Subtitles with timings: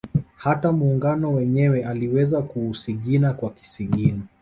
[0.35, 4.21] Hata Muungano wenyewe aliweza kuusigina kwa kisigino